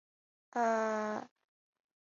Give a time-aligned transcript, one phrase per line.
[0.03, 1.29] 从此不再孤单